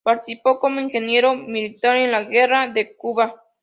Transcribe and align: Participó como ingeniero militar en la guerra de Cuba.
Participó 0.03 0.59
como 0.59 0.79
ingeniero 0.81 1.35
militar 1.35 1.95
en 1.95 2.09
la 2.09 2.23
guerra 2.23 2.67
de 2.69 2.95
Cuba. 2.97 3.35